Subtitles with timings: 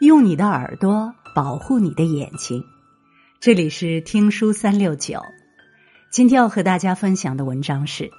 [0.00, 2.64] 用你的耳朵保护你的眼睛。
[3.40, 5.20] 这里是听书三六九，
[6.12, 8.04] 今天要和大家分享的文章是《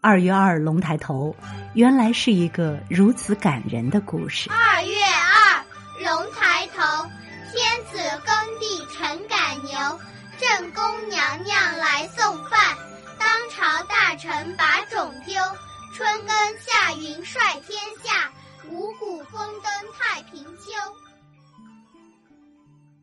[0.00, 1.36] 二月二龙抬头》，
[1.74, 4.48] 原来是一个如此感人的故事。
[4.50, 5.62] 二月二
[6.02, 6.82] 龙抬头，
[7.52, 10.00] 天子耕地臣赶牛，
[10.38, 12.76] 正宫娘娘来送饭，
[13.18, 15.34] 当朝大臣把种丢，
[15.94, 18.30] 春耕夏耘率天下。
[18.70, 20.72] 五谷丰登太平秋。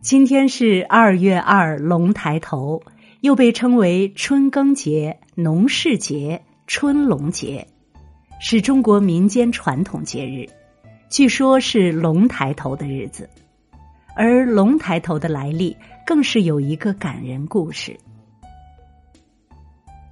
[0.01, 2.81] 今天是二月二龙抬头，
[3.19, 7.67] 又被称为春耕节、农事节、春龙节，
[8.39, 10.49] 是中国民间传统节日。
[11.09, 13.29] 据说是龙抬头的日子，
[14.15, 17.95] 而龙抬头的来历更是有一个感人故事。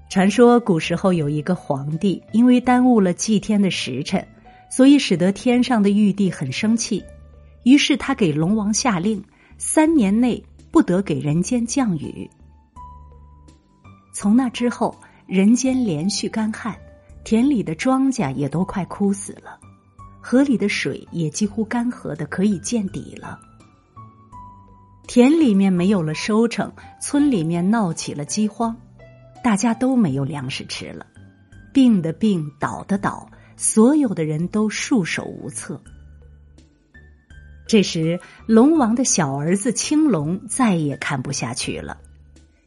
[0.10, 4.28] 传说古时候有一个皇帝，因为耽误了祭天的时辰。
[4.70, 7.04] 所以使得天上的玉帝很生气，
[7.64, 9.24] 于是他给龙王下令，
[9.58, 12.30] 三年内不得给人间降雨。
[14.14, 14.96] 从那之后，
[15.26, 16.76] 人间连续干旱，
[17.24, 19.60] 田里的庄稼也都快枯死了，
[20.22, 23.40] 河里的水也几乎干涸的可以见底了。
[25.08, 28.78] 田里面没有了收成，村里面闹起了饥荒，
[29.44, 31.08] 大家都没有粮食吃了，
[31.74, 33.30] 病的病，倒的倒。
[33.60, 35.82] 所有的人都束手无策。
[37.68, 41.98] 这时，龙王的小儿子青龙再也看不下去了，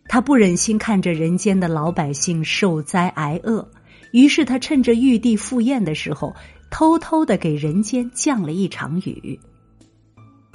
[0.05, 3.67] 他不忍心看着人间的老百姓受灾挨饿，
[4.13, 6.37] 于是他趁着玉帝赴宴的时候，
[6.71, 9.41] 偷偷的给人间降了一场雨。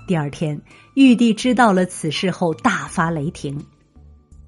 [0.07, 0.61] 第二天，
[0.93, 3.65] 玉帝知道了此事后，大发雷霆，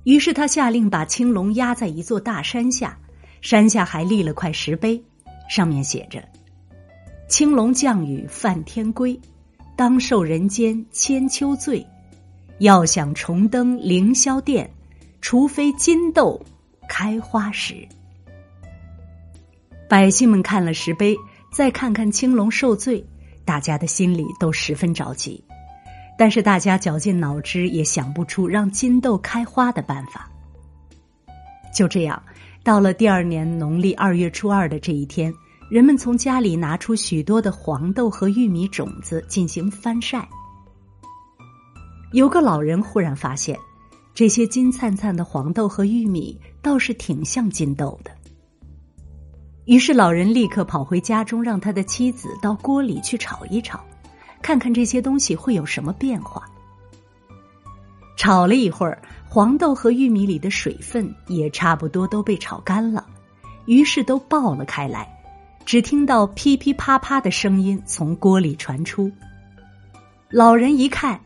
[0.04, 3.00] 于是他下令把青龙压在一座大山下，
[3.42, 5.04] 山下还立了块石碑。
[5.50, 6.24] 上面写着
[7.28, 9.20] ：“青龙降雨犯天规，
[9.76, 11.86] 当受人间千秋罪。
[12.60, 14.70] 要想重登凌霄殿，
[15.22, 16.40] 除非金豆
[16.88, 17.88] 开花时。”
[19.90, 21.18] 百姓们看了石碑，
[21.52, 23.04] 再看看青龙受罪，
[23.44, 25.44] 大家的心里都十分着急。
[26.16, 30.30] 但是大家绞尽脑汁也想不出让金豆开花的办法。
[31.74, 32.22] 就这样。
[32.64, 35.34] 到了第二年农历二月初二的这一天，
[35.70, 40.28] 人们从家里拿出许多的黄豆和玉米种子进行翻晒。
[42.12, 43.58] 有个老人忽然发现，
[44.14, 48.12] 这些金灿灿的黄豆和玉米倒是挺像金豆的。
[49.66, 53.80] 于是老人立刻跑回家中，让他的妻子到锅里去炒一炒，
[54.42, 56.50] 看看这些东西会有什么变化。
[58.20, 59.02] 炒了一会儿。
[59.32, 63.06] 黄豆和玉米里的水分也差不多都被炒干了，
[63.66, 65.08] 于是都爆了开来，
[65.66, 69.12] 只听到噼噼啪啪的声音从锅里传出。
[70.30, 71.22] 老人一看，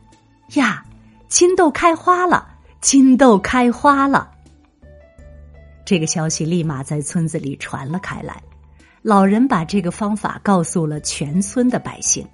[0.56, 0.84] 呀，
[1.30, 2.46] 金豆开花了！
[2.82, 4.30] 金豆开花了！
[5.86, 8.44] 这个消息立马在村子里传了开来，
[9.02, 12.28] 老人把这个方法告诉了全村的百姓。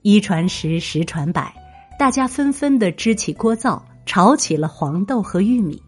[0.00, 1.54] 一传十，十传百，
[1.98, 3.84] 大家纷纷的支起锅灶。
[4.06, 5.82] 炒起了黄豆和玉米。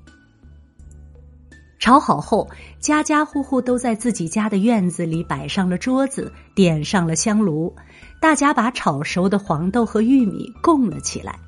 [1.78, 2.48] 炒好后，
[2.80, 7.76] 家家户户都在自己家的院子里摆上了桌子，点上了香炉，
[8.18, 11.38] 大家把炒熟的黄豆和玉米供了起来。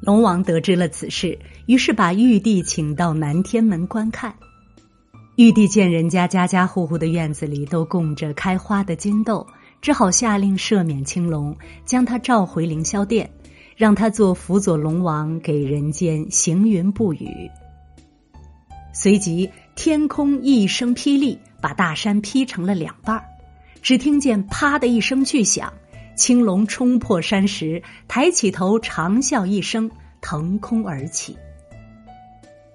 [0.00, 4.34] 龙王得知了此事，于是把玉帝请到南天门观看。
[5.36, 9.46] 玉帝见人家家家户户的院子里都供着开花的金豆，
[9.82, 11.54] 只好下令赦免青龙，
[11.84, 13.30] 将他召回凌霄殿。
[13.74, 17.50] 让他做辅佐龙王，给人间行云布雨。
[18.92, 23.24] 随即，天空一声霹雳，把大山劈成了两半
[23.80, 25.72] 只听见“啪”的一声巨响，
[26.14, 31.36] 青龙冲破山石，抬起头长啸一声，腾空而起。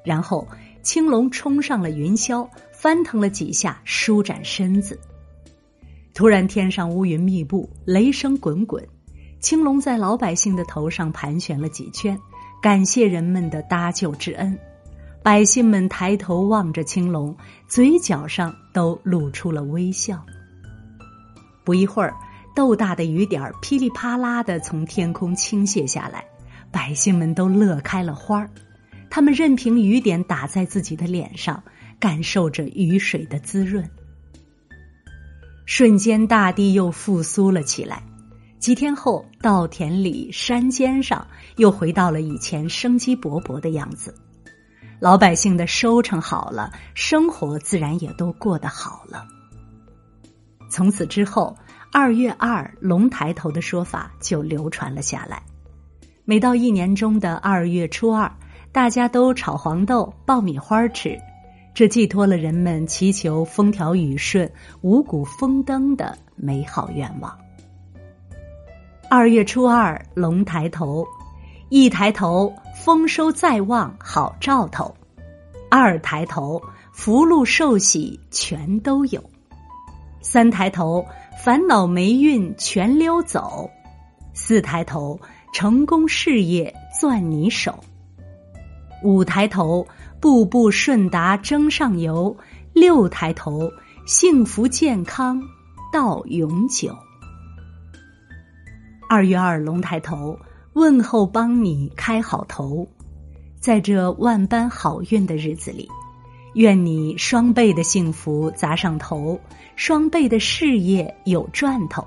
[0.04, 0.48] 然后，
[0.82, 5.00] 青龙冲上了云霄，翻腾了几下，舒展身子。
[6.18, 8.84] 突然，天上乌云密布，雷声滚滚。
[9.40, 12.18] 青龙在老百姓的头上盘旋了几圈，
[12.60, 14.58] 感谢人们的搭救之恩。
[15.22, 17.38] 百姓们抬头望着青龙，
[17.68, 20.26] 嘴角上都露出了微笑。
[21.64, 22.16] 不一会儿，
[22.56, 26.26] 豆大的雨点噼里啪啦的从天空倾泻下来，
[26.72, 28.50] 百姓们都乐开了花儿。
[29.08, 31.62] 他们任凭雨点打在自己的脸上，
[32.00, 33.88] 感受着雨水的滋润。
[35.68, 38.02] 瞬间，大地又复苏了起来。
[38.58, 41.28] 几天后，稻田里、山尖上
[41.58, 44.16] 又回到了以前生机勃勃的样子。
[44.98, 49.26] 老百姓的收成好了，生活自然也都过得好了。
[50.72, 51.58] 从此之后，
[51.92, 55.44] 二月二龙抬头的说法就流传了下来。
[56.24, 58.32] 每到一年中的二月初二，
[58.72, 61.20] 大家都炒黄豆、爆米花吃，
[61.78, 64.52] 这寄托了人们祈求风调雨顺、
[64.82, 67.38] 五谷丰登的美好愿望。
[69.12, 71.06] 二月初二龙抬头，
[71.70, 72.52] 一抬头
[72.84, 74.92] 丰收在望，好兆头；
[75.70, 76.60] 二抬头
[76.92, 79.22] 福禄寿喜全都有；
[80.20, 81.06] 三抬头
[81.44, 83.70] 烦恼霉运全溜走；
[84.34, 85.20] 四抬头。
[85.54, 87.80] 成功事业攥你手，
[89.04, 89.88] 五抬头
[90.20, 92.36] 步步顺达争上游，
[92.74, 93.72] 六抬头
[94.06, 95.42] 幸福健康
[95.94, 96.96] 到永久。
[99.10, 100.40] 二月二龙抬头，
[100.74, 102.88] 问候帮你开好头，
[103.60, 105.90] 在这万般好运的日子里，
[106.56, 109.40] 愿你双倍的幸福砸上头，
[109.76, 112.06] 双倍的事业有赚头。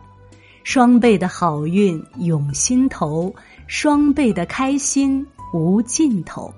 [0.63, 3.35] 双倍的好运涌心头，
[3.67, 6.53] 双倍的开心无尽头，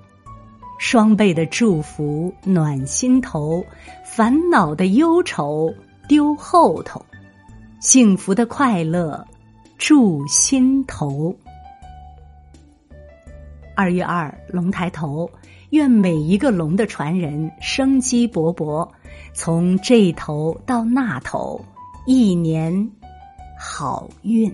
[0.85, 3.65] 双倍的祝福暖心头，
[4.03, 5.73] 烦恼的忧愁
[6.09, 7.05] 丢后头，
[7.79, 9.25] 幸福的快乐
[9.77, 11.37] 住心头。
[13.77, 15.31] 二月二龙抬头，
[15.69, 18.89] 愿每一个龙的传人生机勃勃，
[19.33, 21.63] 从这头到那头，
[22.05, 22.91] 一年。
[23.57, 24.53] 好运。